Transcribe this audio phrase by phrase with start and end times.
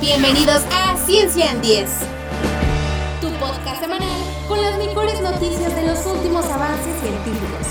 [0.00, 1.90] Bienvenidos a Ciencia en 10,
[3.20, 7.66] tu podcast semanal con las mejores noticias de los últimos avances científicos.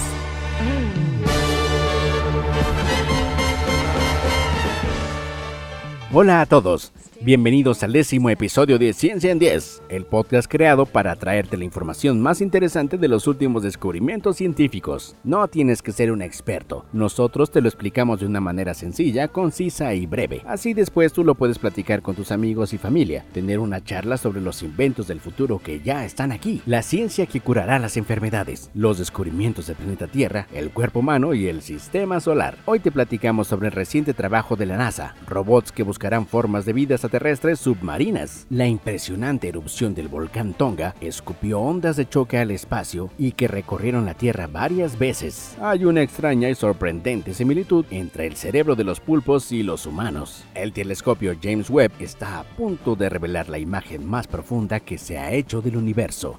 [6.11, 6.91] Hola a todos,
[7.22, 12.22] bienvenidos al décimo episodio de Ciencia en 10, el podcast creado para traerte la información
[12.22, 15.16] más interesante de los últimos descubrimientos científicos.
[15.24, 19.94] No tienes que ser un experto, nosotros te lo explicamos de una manera sencilla, concisa
[19.94, 20.41] y breve.
[20.45, 24.41] Así después tú lo puedes platicar con tus amigos y familia, tener una charla sobre
[24.41, 28.99] los inventos del futuro que ya están aquí, la ciencia que curará las enfermedades, los
[28.99, 32.58] descubrimientos del planeta Tierra, el cuerpo humano y el sistema solar.
[32.66, 36.73] Hoy te platicamos sobre el reciente trabajo de la NASA, robots que buscarán formas de
[36.73, 38.45] vida extraterrestres submarinas.
[38.49, 44.05] La impresionante erupción del volcán Tonga escupió ondas de choque al espacio y que recorrieron
[44.05, 45.55] la Tierra varias veces.
[45.61, 50.43] Hay una extraña y sorprendente similitud entre el cerebro de los pulpos y los humanos.
[50.53, 55.17] El telescopio James Webb está a punto de revelar la imagen más profunda que se
[55.17, 56.38] ha hecho del universo.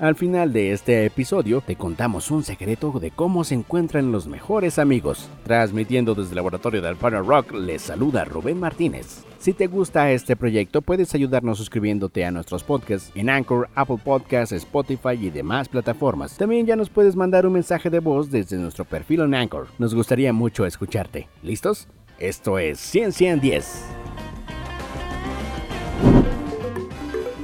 [0.00, 4.80] Al final de este episodio te contamos un secreto de cómo se encuentran los mejores
[4.80, 5.28] amigos.
[5.44, 9.24] Transmitiendo desde el laboratorio de Alfano Rock, les saluda Rubén Martínez.
[9.38, 14.52] Si te gusta este proyecto, puedes ayudarnos suscribiéndote a nuestros podcasts en Anchor, Apple Podcasts,
[14.52, 16.36] Spotify y demás plataformas.
[16.36, 19.68] También ya nos puedes mandar un mensaje de voz desde nuestro perfil en Anchor.
[19.78, 21.28] Nos gustaría mucho escucharte.
[21.42, 21.86] ¿Listos?
[22.18, 24.03] Esto es 100 110.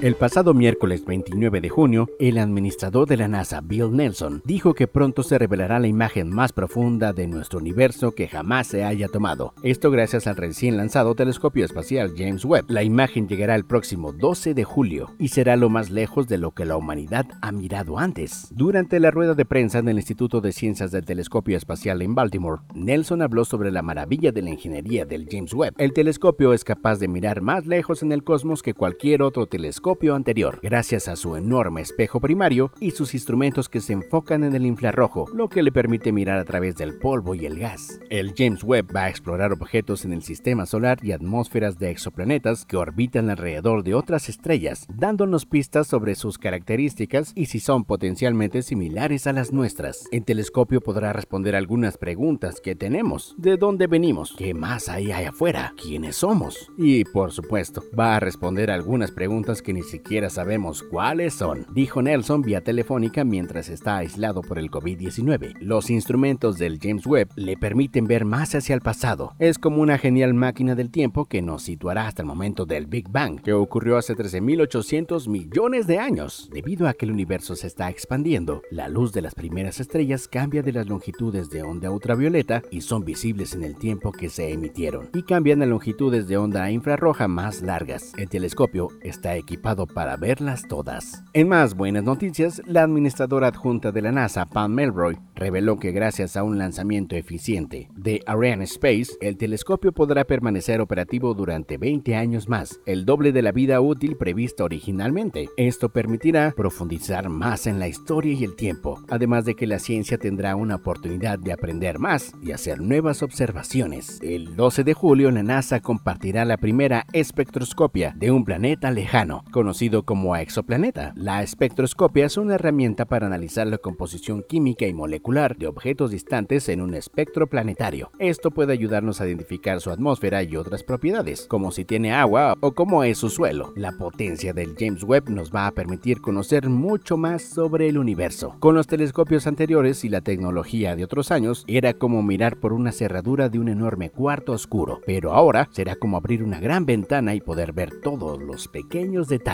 [0.03, 4.87] El pasado miércoles 29 de junio, el administrador de la NASA, Bill Nelson, dijo que
[4.87, 9.53] pronto se revelará la imagen más profunda de nuestro universo que jamás se haya tomado.
[9.63, 12.71] Esto gracias al recién lanzado telescopio espacial James Webb.
[12.71, 16.53] La imagen llegará el próximo 12 de julio y será lo más lejos de lo
[16.53, 18.49] que la humanidad ha mirado antes.
[18.53, 22.63] Durante la rueda de prensa en el Instituto de Ciencias del Telescopio Espacial en Baltimore,
[22.73, 25.75] Nelson habló sobre la maravilla de la ingeniería del James Webb.
[25.77, 29.90] El telescopio es capaz de mirar más lejos en el cosmos que cualquier otro telescopio
[30.15, 34.65] anterior, gracias a su enorme espejo primario y sus instrumentos que se enfocan en el
[34.65, 38.01] infrarrojo, lo que le permite mirar a través del polvo y el gas.
[38.09, 42.65] El James Webb va a explorar objetos en el sistema solar y atmósferas de exoplanetas
[42.65, 48.63] que orbitan alrededor de otras estrellas, dándonos pistas sobre sus características y si son potencialmente
[48.63, 50.09] similares a las nuestras.
[50.13, 53.35] El telescopio podrá responder algunas preguntas que tenemos.
[53.39, 54.35] ¿De dónde venimos?
[54.37, 55.75] ¿Qué más hay afuera?
[55.81, 56.71] ¿Quiénes somos?
[56.79, 62.03] Y por supuesto, va a responder algunas preguntas que ni siquiera sabemos cuáles son, dijo
[62.03, 65.55] Nelson vía telefónica mientras está aislado por el COVID-19.
[65.61, 69.35] Los instrumentos del James Webb le permiten ver más hacia el pasado.
[69.39, 73.09] Es como una genial máquina del tiempo que nos situará hasta el momento del Big
[73.09, 76.49] Bang, que ocurrió hace 13.800 millones de años.
[76.53, 80.63] Debido a que el universo se está expandiendo, la luz de las primeras estrellas cambia
[80.63, 85.11] de las longitudes de onda ultravioleta y son visibles en el tiempo que se emitieron,
[85.15, 88.13] y cambian a longitudes de onda infrarroja más largas.
[88.17, 91.23] El telescopio está equipado para verlas todas.
[91.33, 96.37] En más buenas noticias, la administradora adjunta de la NASA, Pam Melroy, reveló que gracias
[96.37, 102.49] a un lanzamiento eficiente de Ariane Space, el telescopio podrá permanecer operativo durante 20 años
[102.49, 105.49] más, el doble de la vida útil prevista originalmente.
[105.57, 110.19] Esto permitirá profundizar más en la historia y el tiempo, además de que la ciencia
[110.19, 114.19] tendrá una oportunidad de aprender más y hacer nuevas observaciones.
[114.23, 120.05] El 12 de julio, la NASA compartirá la primera espectroscopia de un planeta lejano, conocido
[120.05, 121.13] como exoplaneta.
[121.17, 126.71] La espectroscopia es una herramienta para analizar la composición química y molecular de objetos distantes
[126.71, 128.11] en un espectro planetario.
[128.19, 132.73] Esto puede ayudarnos a identificar su atmósfera y otras propiedades, como si tiene agua o
[132.73, 133.75] cómo es su suelo.
[133.77, 138.57] La potencia del James Webb nos va a permitir conocer mucho más sobre el universo.
[138.61, 142.93] Con los telescopios anteriores y la tecnología de otros años, era como mirar por una
[142.93, 147.43] cerradura de un enorme cuarto oscuro, pero ahora será como abrir una gran ventana y
[147.43, 149.50] poder ver todos los pequeños detalles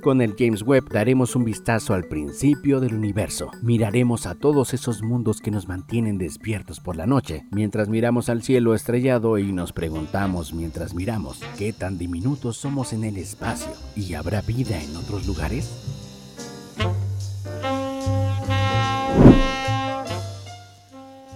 [0.00, 3.50] con el James Webb daremos un vistazo al principio del universo.
[3.62, 8.44] Miraremos a todos esos mundos que nos mantienen despiertos por la noche, mientras miramos al
[8.44, 14.14] cielo estrellado y nos preguntamos mientras miramos qué tan diminutos somos en el espacio y
[14.14, 15.68] habrá vida en otros lugares.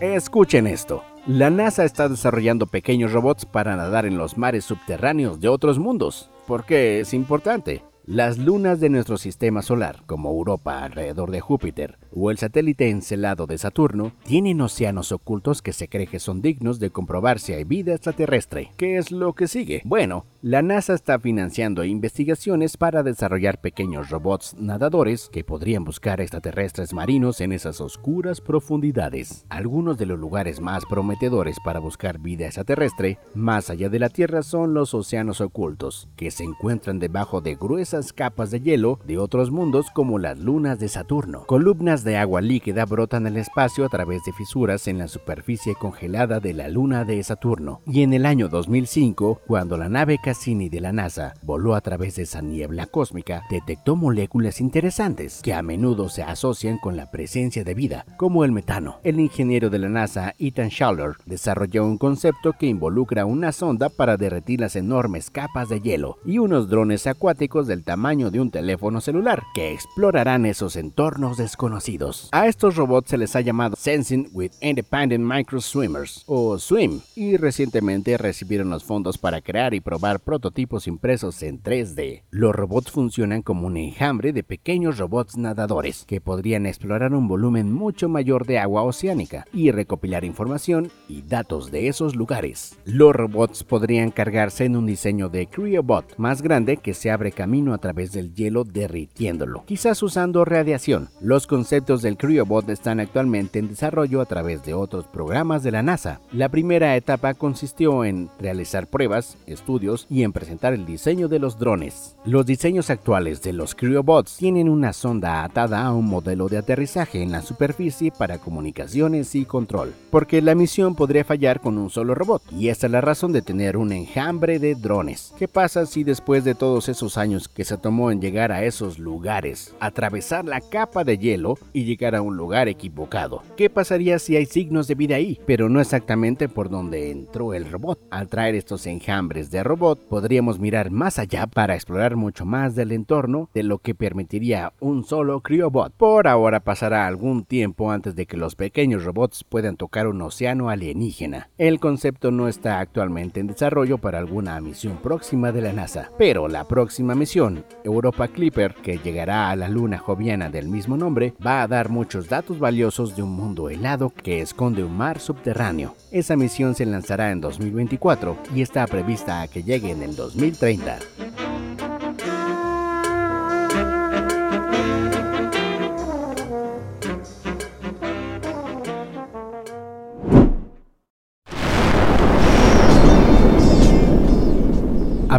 [0.00, 1.02] Escuchen esto.
[1.26, 6.30] La NASA está desarrollando pequeños robots para nadar en los mares subterráneos de otros mundos.
[6.46, 7.82] ¿Por qué es importante?
[8.06, 13.46] Las lunas de nuestro sistema solar, como Europa alrededor de Júpiter, o el satélite Encelado
[13.46, 17.64] de Saturno tienen océanos ocultos que se cree que son dignos de comprobar si hay
[17.64, 18.72] vida extraterrestre.
[18.76, 19.80] ¿Qué es lo que sigue?
[19.86, 26.92] Bueno, la NASA está financiando investigaciones para desarrollar pequeños robots nadadores que podrían buscar extraterrestres
[26.92, 29.46] marinos en esas oscuras profundidades.
[29.48, 34.42] Algunos de los lugares más prometedores para buscar vida extraterrestre más allá de la Tierra
[34.42, 39.50] son los océanos ocultos, que se encuentran debajo de gruesas capas de hielo de otros
[39.50, 41.44] mundos como las lunas de Saturno.
[41.46, 46.40] Columnas de agua líquida brotan al espacio a través de fisuras en la superficie congelada
[46.40, 47.80] de la luna de Saturno.
[47.86, 52.16] Y en el año 2005, cuando la nave Cassini de la NASA voló a través
[52.16, 57.62] de esa niebla cósmica, detectó moléculas interesantes que a menudo se asocian con la presencia
[57.62, 58.98] de vida, como el metano.
[59.04, 64.16] El ingeniero de la NASA, Ethan Schaller, desarrolló un concepto que involucra una sonda para
[64.16, 69.00] derretir las enormes capas de hielo y unos drones acuáticos del tamaño de un teléfono
[69.00, 72.28] celular que explorarán esos entornos desconocidos.
[72.32, 77.36] A estos robots se les ha llamado Sensing with Independent Micro Swimmers o SWIM y
[77.36, 82.22] recientemente recibieron los fondos para crear y probar prototipos impresos en 3D.
[82.30, 87.72] Los robots funcionan como un enjambre de pequeños robots nadadores que podrían explorar un volumen
[87.72, 92.78] mucho mayor de agua oceánica y recopilar información y datos de esos lugares.
[92.84, 97.73] Los robots podrían cargarse en un diseño de Cryobot más grande que se abre camino
[97.74, 101.08] a través del hielo derritiéndolo, quizás usando radiación.
[101.20, 105.82] Los conceptos del Cryobot están actualmente en desarrollo a través de otros programas de la
[105.82, 106.20] NASA.
[106.32, 111.58] La primera etapa consistió en realizar pruebas, estudios y en presentar el diseño de los
[111.58, 112.16] drones.
[112.24, 117.22] Los diseños actuales de los Cryobots tienen una sonda atada a un modelo de aterrizaje
[117.22, 122.14] en la superficie para comunicaciones y control, porque la misión podría fallar con un solo
[122.14, 125.32] robot, y esta es la razón de tener un enjambre de drones.
[125.38, 128.98] ¿Qué pasa si después de todos esos años que se tomó en llegar a esos
[128.98, 133.42] lugares, atravesar la capa de hielo y llegar a un lugar equivocado?
[133.56, 137.70] ¿Qué pasaría si hay signos de vida ahí, pero no exactamente por donde entró el
[137.70, 137.98] robot?
[138.10, 142.92] Al traer estos enjambres de robot, podríamos mirar más allá para explorar mucho más del
[142.92, 145.92] entorno de lo que permitiría un solo Cryobot.
[145.94, 150.68] Por ahora pasará algún tiempo antes de que los pequeños robots puedan tocar un océano
[150.68, 151.50] alienígena.
[151.58, 156.48] El concepto no está actualmente en desarrollo para alguna misión próxima de la NASA, pero
[156.48, 157.53] la próxima misión,
[157.84, 162.28] Europa Clipper, que llegará a la luna joviana del mismo nombre, va a dar muchos
[162.28, 165.94] datos valiosos de un mundo helado que esconde un mar subterráneo.
[166.10, 170.98] Esa misión se lanzará en 2024 y está prevista a que llegue en el 2030.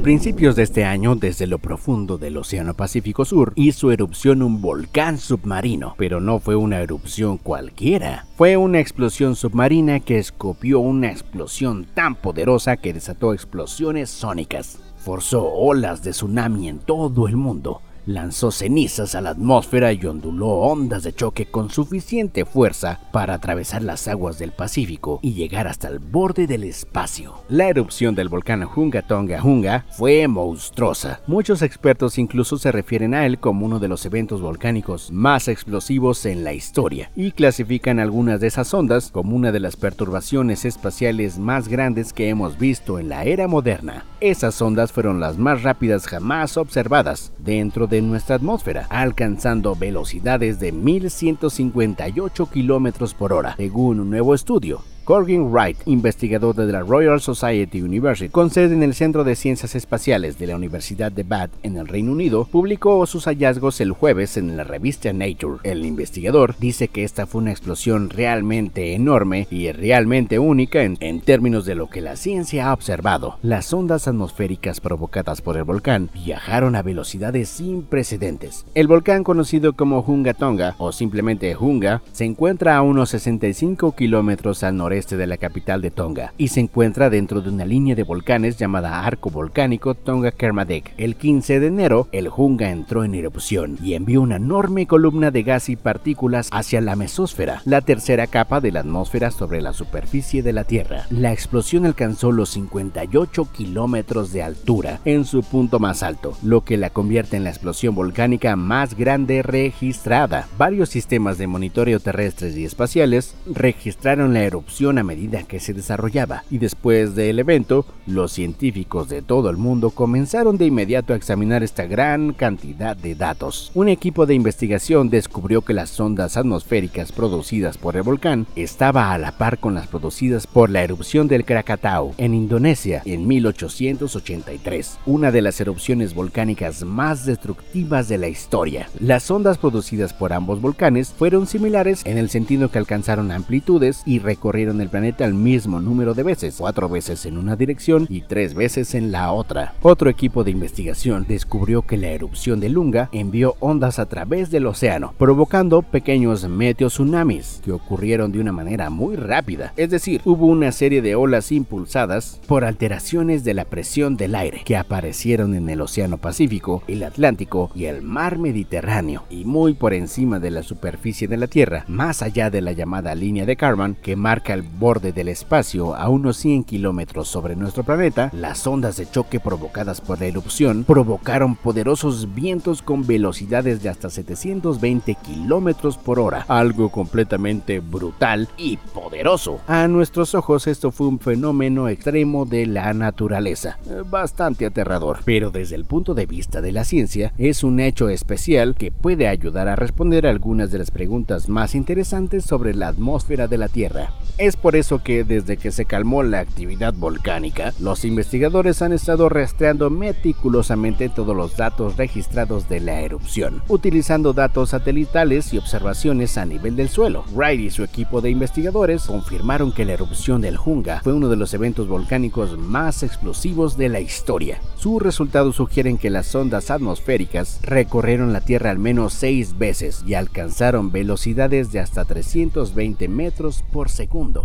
[0.06, 5.18] Principios de este año, desde lo profundo del Océano Pacífico Sur, hizo erupción un volcán
[5.18, 8.28] submarino, pero no fue una erupción cualquiera.
[8.38, 14.78] Fue una explosión submarina que escopió una explosión tan poderosa que desató explosiones sónicas.
[14.96, 20.48] Forzó olas de tsunami en todo el mundo lanzó cenizas a la atmósfera y onduló
[20.48, 25.88] ondas de choque con suficiente fuerza para atravesar las aguas del Pacífico y llegar hasta
[25.88, 27.36] el borde del espacio.
[27.50, 31.22] La erupción del volcán Hunga Tonga Hunga fue monstruosa.
[31.28, 36.25] Muchos expertos incluso se refieren a él como uno de los eventos volcánicos más explosivos
[36.25, 41.38] en la historia y clasifican algunas de esas ondas como una de las perturbaciones espaciales
[41.38, 44.06] más grandes que hemos visto en la era moderna.
[44.19, 50.71] Esas ondas fueron las más rápidas jamás observadas dentro de nuestra atmósfera, alcanzando velocidades de
[50.71, 54.94] 1158 km por hora, según un nuevo estudio.
[55.06, 59.75] Corgin Wright, investigador de la Royal Society University, con sede en el Centro de Ciencias
[59.75, 64.36] Espaciales de la Universidad de Bath en el Reino Unido, publicó sus hallazgos el jueves
[64.36, 65.60] en la revista Nature.
[65.62, 71.22] El investigador dice que esta fue una explosión realmente enorme y realmente única en, en
[71.22, 73.38] términos de lo que la ciencia ha observado.
[73.44, 78.65] Las ondas atmosféricas provocadas por el volcán viajaron a velocidades sin precedentes.
[78.74, 84.63] El volcán conocido como Hunga Tonga o simplemente Hunga se encuentra a unos 65 kilómetros
[84.63, 87.96] al noreste este de la capital de Tonga y se encuentra dentro de una línea
[87.96, 90.94] de volcanes llamada Arco Volcánico Tonga Kermadec.
[90.98, 95.44] El 15 de enero, el Hunga entró en erupción y envió una enorme columna de
[95.44, 100.44] gas y partículas hacia la mesósfera, la tercera capa de la atmósfera sobre la superficie
[100.44, 101.06] de la Tierra.
[101.10, 106.78] La explosión alcanzó los 58 kilómetros de altura en su punto más alto, lo que
[106.78, 110.48] la convierte en la explosión volcánica más grande registrada.
[110.58, 116.44] Varios sistemas de monitoreo terrestres y espaciales registraron la erupción a medida que se desarrollaba
[116.51, 121.63] y después del evento, los científicos de todo el mundo comenzaron de inmediato a examinar
[121.63, 123.72] esta gran cantidad de datos.
[123.74, 129.18] Un equipo de investigación descubrió que las ondas atmosféricas producidas por el volcán estaba a
[129.18, 135.32] la par con las producidas por la erupción del Krakatau en Indonesia en 1883, una
[135.32, 138.88] de las erupciones volcánicas más destructivas de la historia.
[139.00, 144.20] Las ondas producidas por ambos volcanes fueron similares en el sentido que alcanzaron amplitudes y
[144.20, 148.53] recorrieron el planeta el mismo número de veces, cuatro veces en una dirección y tres
[148.53, 149.74] veces en la otra.
[149.82, 154.67] Otro equipo de investigación descubrió que la erupción de Lunga envió ondas a través del
[154.67, 159.74] océano, provocando pequeños meteotsunamis que ocurrieron de una manera muy rápida.
[159.77, 164.62] Es decir, hubo una serie de olas impulsadas por alteraciones de la presión del aire
[164.65, 169.94] que aparecieron en el Océano Pacífico, el Atlántico y el Mar Mediterráneo, y muy por
[169.94, 173.96] encima de la superficie de la Tierra, más allá de la llamada línea de Kármán
[174.01, 178.98] que marca el borde del espacio a unos 100 kilómetros sobre nuestro planeta, las ondas
[178.98, 185.98] de choque provocadas por la erupción provocaron poderosos vientos con velocidades de hasta 720 kilómetros
[185.98, 189.60] por hora, algo completamente brutal y poderoso.
[189.67, 193.77] A nuestros ojos esto fue un fenómeno extremo de la naturaleza,
[194.10, 198.75] bastante aterrador, pero desde el punto de vista de la ciencia es un hecho especial
[198.75, 203.57] que puede ayudar a responder algunas de las preguntas más interesantes sobre la atmósfera de
[203.57, 204.12] la Tierra.
[204.55, 209.89] Por eso que desde que se calmó la actividad volcánica, los investigadores han estado rastreando
[209.89, 216.75] meticulosamente todos los datos registrados de la erupción, utilizando datos satelitales y observaciones a nivel
[216.75, 217.25] del suelo.
[217.33, 221.35] Wright y su equipo de investigadores confirmaron que la erupción del Junga fue uno de
[221.35, 224.59] los eventos volcánicos más explosivos de la historia.
[224.77, 230.13] Sus resultados sugieren que las ondas atmosféricas recorrieron la Tierra al menos seis veces y
[230.13, 234.45] alcanzaron velocidades de hasta 320 metros por segundo.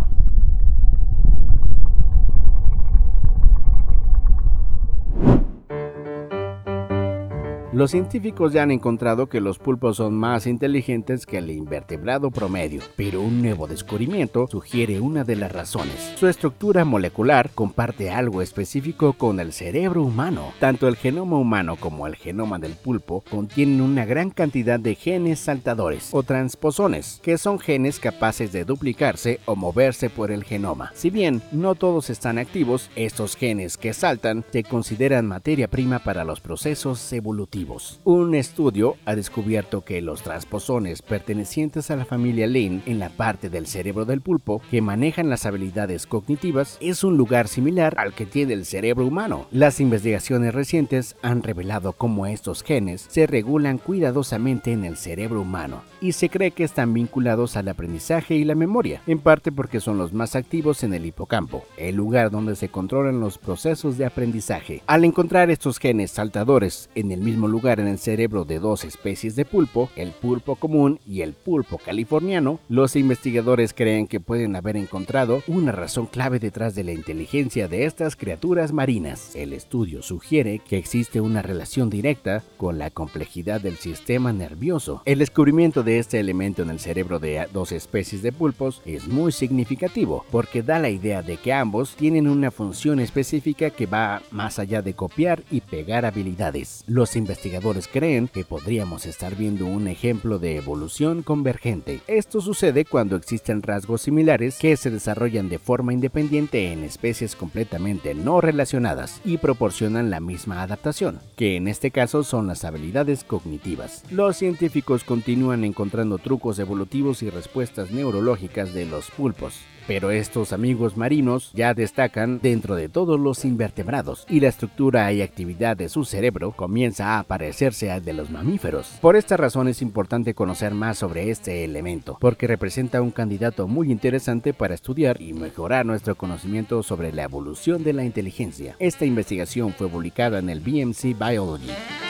[7.81, 12.83] Los científicos ya han encontrado que los pulpos son más inteligentes que el invertebrado promedio,
[12.95, 16.13] pero un nuevo descubrimiento sugiere una de las razones.
[16.17, 20.53] Su estructura molecular comparte algo específico con el cerebro humano.
[20.61, 25.39] Tanto el genoma humano como el genoma del pulpo contienen una gran cantidad de genes
[25.39, 30.93] saltadores o transposones, que son genes capaces de duplicarse o moverse por el genoma.
[30.95, 36.25] Si bien no todos están activos, estos genes que saltan se consideran materia prima para
[36.25, 37.70] los procesos evolutivos.
[38.05, 43.49] Un estudio ha descubierto que los transposones pertenecientes a la familia Lane en la parte
[43.49, 48.27] del cerebro del pulpo que manejan las habilidades cognitivas es un lugar similar al que
[48.27, 49.47] tiene el cerebro humano.
[49.51, 55.83] Las investigaciones recientes han revelado cómo estos genes se regulan cuidadosamente en el cerebro humano
[56.01, 59.99] y se cree que están vinculados al aprendizaje y la memoria, en parte porque son
[59.99, 64.83] los más activos en el hipocampo, el lugar donde se controlan los procesos de aprendizaje.
[64.87, 69.37] Al encontrar estos genes saltadores en el mismo lugar en el cerebro de dos especies
[69.37, 74.77] de pulpo, el pulpo común y el pulpo californiano, los investigadores creen que pueden haber
[74.77, 79.35] encontrado una razón clave detrás de la inteligencia de estas criaturas marinas.
[79.35, 85.03] El estudio sugiere que existe una relación directa con la complejidad del sistema nervioso.
[85.05, 89.33] El descubrimiento de este elemento en el cerebro de dos especies de pulpos es muy
[89.33, 94.59] significativo porque da la idea de que ambos tienen una función específica que va más
[94.59, 96.85] allá de copiar y pegar habilidades.
[96.87, 102.01] Los investigadores creen que podríamos estar viendo un ejemplo de evolución convergente.
[102.07, 108.15] Esto sucede cuando existen rasgos similares que se desarrollan de forma independiente en especies completamente
[108.15, 114.05] no relacionadas y proporcionan la misma adaptación, que en este caso son las habilidades cognitivas.
[114.11, 120.97] Los científicos continúan encontrando trucos evolutivos y respuestas neurológicas de los pulpos pero estos amigos
[120.97, 126.05] marinos ya destacan dentro de todos los invertebrados y la estructura y actividad de su
[126.05, 128.99] cerebro comienza a parecerse al de los mamíferos.
[129.01, 133.91] Por esta razón es importante conocer más sobre este elemento, porque representa un candidato muy
[133.91, 138.77] interesante para estudiar y mejorar nuestro conocimiento sobre la evolución de la inteligencia.
[138.79, 142.10] Esta investigación fue publicada en el BMC Biology.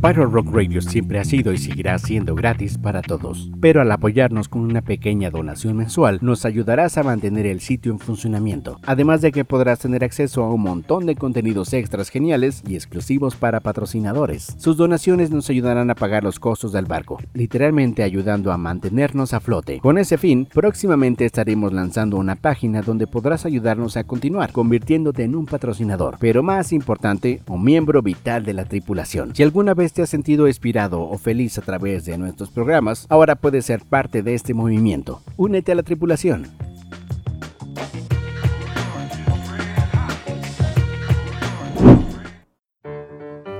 [0.00, 4.46] Pirate Rock Radio siempre ha sido y seguirá siendo gratis para todos, pero al apoyarnos
[4.46, 9.32] con una pequeña donación mensual nos ayudarás a mantener el sitio en funcionamiento, además de
[9.32, 14.54] que podrás tener acceso a un montón de contenidos extras geniales y exclusivos para patrocinadores.
[14.58, 19.40] Sus donaciones nos ayudarán a pagar los costos del barco, literalmente ayudando a mantenernos a
[19.40, 19.80] flote.
[19.80, 25.34] Con ese fin, próximamente estaremos lanzando una página donde podrás ayudarnos a continuar convirtiéndote en
[25.34, 29.34] un patrocinador, pero más importante, un miembro vital de la tripulación.
[29.34, 33.34] Si alguna vez te has sentido inspirado o feliz a través de nuestros programas, ahora
[33.34, 35.22] puedes ser parte de este movimiento.
[35.38, 36.48] Únete a la tripulación.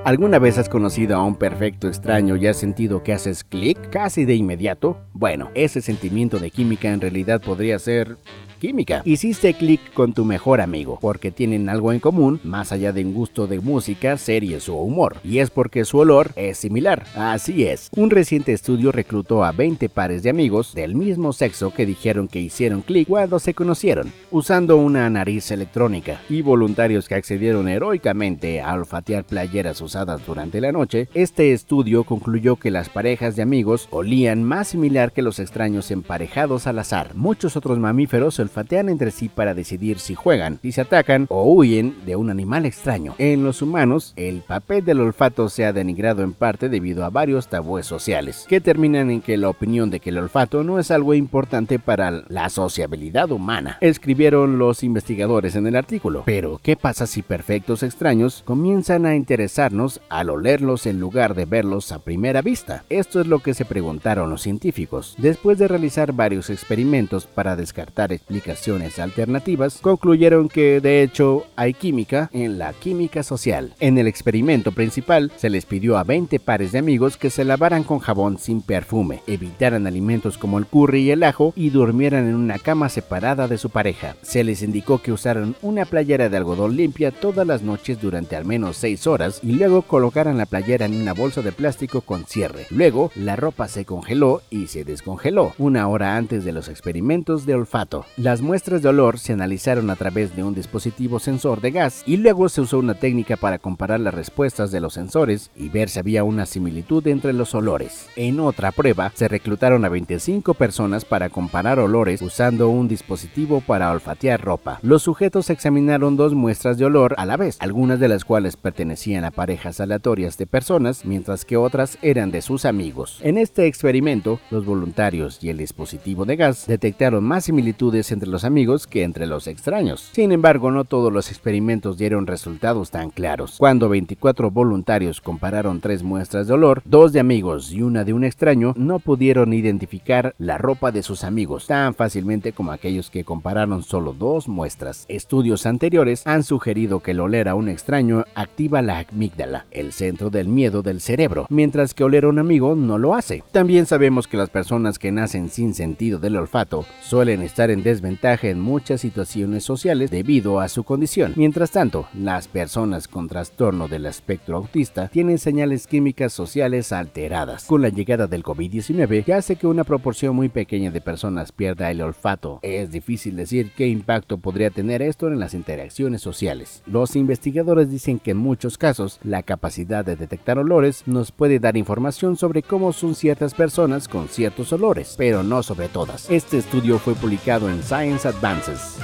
[0.06, 4.24] ¿Alguna vez has conocido a un perfecto extraño y has sentido que haces clic casi
[4.24, 4.98] de inmediato?
[5.12, 8.16] Bueno, ese sentimiento de química en realidad podría ser
[8.60, 9.02] química.
[9.04, 13.14] Hiciste clic con tu mejor amigo porque tienen algo en común más allá de un
[13.14, 15.16] gusto de música, series o humor.
[15.24, 17.04] Y es porque su olor es similar.
[17.16, 17.90] Así es.
[17.96, 22.40] Un reciente estudio reclutó a 20 pares de amigos del mismo sexo que dijeron que
[22.40, 26.20] hicieron clic cuando se conocieron, usando una nariz electrónica.
[26.30, 32.56] Y voluntarios que accedieron heroicamente a olfatear playeras usadas durante la noche, este estudio concluyó
[32.56, 37.14] que las parejas de amigos olían más similar que los extraños emparejados al azar.
[37.14, 41.94] Muchos otros mamíferos olfatean entre sí para decidir si juegan, si se atacan o huyen
[42.04, 43.14] de un animal extraño.
[43.18, 47.48] En los humanos, el papel del olfato se ha denigrado en parte debido a varios
[47.48, 51.14] tabúes sociales, que terminan en que la opinión de que el olfato no es algo
[51.14, 56.22] importante para la sociabilidad humana, escribieron los investigadores en el artículo.
[56.26, 61.92] Pero, ¿qué pasa si perfectos extraños comienzan a interesarnos al olerlos en lugar de verlos
[61.92, 62.84] a primera vista?
[62.90, 68.12] Esto es lo que se preguntaron los científicos, después de realizar varios experimentos para descartar
[68.12, 73.74] explicaciones alternativas, concluyeron que de hecho hay química en la química social.
[73.80, 77.84] En el experimento principal se les pidió a 20 pares de amigos que se lavaran
[77.84, 82.34] con jabón sin perfume, evitaran alimentos como el curry y el ajo y durmieran en
[82.34, 84.16] una cama separada de su pareja.
[84.22, 88.44] Se les indicó que usaran una playera de algodón limpia todas las noches durante al
[88.44, 92.66] menos 6 horas y luego colocaran la playera en una bolsa de plástico con cierre.
[92.70, 97.54] Luego, la ropa se congeló y se descongeló una hora antes de los experimentos de
[97.54, 98.04] olfato.
[98.16, 102.16] Las muestras de olor se analizaron a través de un dispositivo sensor de gas y
[102.16, 105.98] luego se usó una técnica para comparar las respuestas de los sensores y ver si
[105.98, 108.06] había una similitud entre los olores.
[108.16, 113.90] En otra prueba, se reclutaron a 25 personas para comparar olores usando un dispositivo para
[113.90, 114.78] olfatear ropa.
[114.82, 119.24] Los sujetos examinaron dos muestras de olor a la vez, algunas de las cuales pertenecían
[119.24, 123.18] a parejas aleatorias de personas, mientras que otras eran de sus amigos.
[123.22, 128.44] En este experimento, los voluntarios y el dispositivo de gas detectaron más similitudes entre los
[128.44, 130.10] amigos que entre los extraños.
[130.12, 133.56] Sin embargo, no todos los experimentos dieron resultados tan claros.
[133.58, 138.24] Cuando 24 voluntarios compararon tres muestras de olor, dos de amigos y una de un
[138.24, 143.82] extraño, no pudieron identificar la ropa de sus amigos tan fácilmente como aquellos que compararon
[143.82, 145.04] solo dos muestras.
[145.08, 150.28] Estudios anteriores han sugerido que el oler a un extraño activa la amígdala, el centro
[150.28, 153.42] del miedo del cerebro, mientras que oler a un amigo no lo hace.
[153.52, 158.48] También sabemos que las personas que nacen sin sentido del olfato suelen estar en desventaja
[158.48, 161.32] en muchas situaciones sociales debido a su condición.
[161.36, 167.64] Mientras tanto, las personas con trastorno del espectro autista tienen señales químicas sociales alteradas.
[167.64, 171.90] Con la llegada del COVID-19, que hace que una proporción muy pequeña de personas pierda
[171.90, 176.82] el olfato, es difícil decir qué impacto podría tener esto en las interacciones sociales.
[176.86, 181.76] Los investigadores dicen que en muchos casos, la capacidad de detectar olores nos puede dar
[181.76, 186.30] información sobre cómo son ciertas personas con ciertos olores, pero no sobre todas.
[186.30, 188.98] Este estudio fue publicado en Science Advances.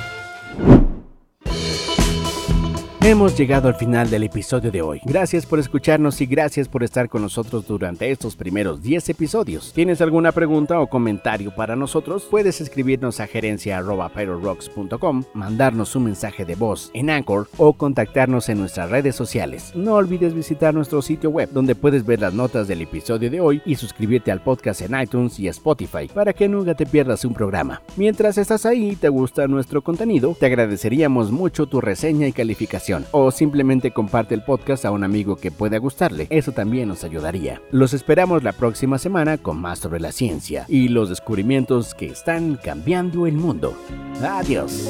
[3.05, 5.01] Hemos llegado al final del episodio de hoy.
[5.05, 9.73] Gracias por escucharnos y gracias por estar con nosotros durante estos primeros 10 episodios.
[9.73, 12.29] ¿Tienes alguna pregunta o comentario para nosotros?
[12.31, 18.88] Puedes escribirnos a gerencia.pyrorocks.com, mandarnos un mensaje de voz en Anchor o contactarnos en nuestras
[18.88, 19.73] redes sociales.
[19.75, 23.62] No olvides visitar nuestro sitio web donde puedes ver las notas del episodio de hoy
[23.67, 27.83] y suscribirte al podcast en iTunes y Spotify para que nunca te pierdas un programa.
[27.97, 32.91] Mientras estás ahí y te gusta nuestro contenido, te agradeceríamos mucho tu reseña y calificación
[33.11, 36.26] o simplemente comparte el podcast a un amigo que pueda gustarle.
[36.31, 37.61] Eso también nos ayudaría.
[37.70, 42.57] Los esperamos la próxima semana con más sobre la ciencia y los descubrimientos que están
[42.57, 43.76] cambiando el mundo.
[44.22, 44.88] Adiós.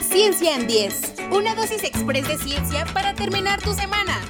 [0.00, 1.14] Ciencia en 10.
[1.32, 4.20] Una dosis express de ciencia para terminar tu semana.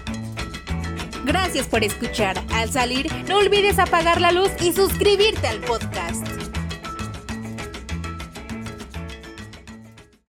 [1.25, 2.43] Gracias por escuchar.
[2.53, 6.34] Al salir, no olvides apagar la luz y suscribirte al podcast.